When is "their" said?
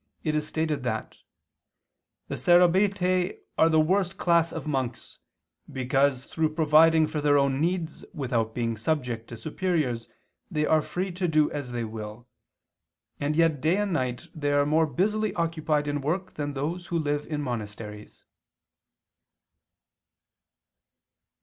7.21-7.37